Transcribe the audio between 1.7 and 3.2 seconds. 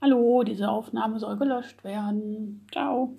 werden. Ciao.